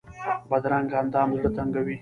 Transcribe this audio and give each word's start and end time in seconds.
بدرنګه 0.49 0.95
اندام 1.01 1.29
زړه 1.39 1.49
تنګوي 1.57 1.89